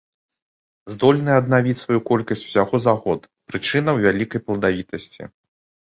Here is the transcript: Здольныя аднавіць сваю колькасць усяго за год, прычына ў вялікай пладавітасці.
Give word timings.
Здольныя 0.93 1.35
аднавіць 1.41 1.75
сваю 1.83 1.99
колькасць 2.09 2.43
усяго 2.47 2.75
за 2.85 2.93
год, 3.03 3.21
прычына 3.53 3.89
ў 3.97 4.11
вялікай 4.11 4.39
пладавітасці. 4.49 5.21